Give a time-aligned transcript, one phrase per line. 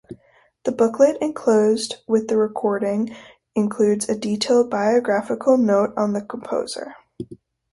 [0.63, 3.15] The booklet enclosed with the recording
[3.53, 6.95] includes a detailed biographical note on the composer.